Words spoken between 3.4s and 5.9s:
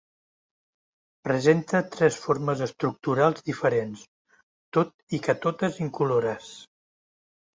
diferents, tot i que totes